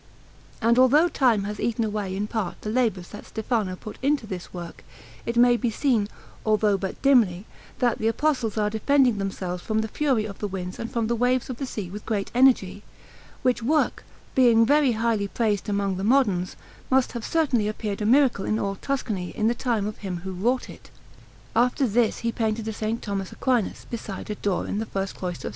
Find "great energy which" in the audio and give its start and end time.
12.07-13.61